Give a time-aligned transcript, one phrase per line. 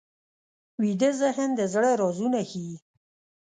[0.81, 2.75] ویده ذهن د زړه رازونه ښيي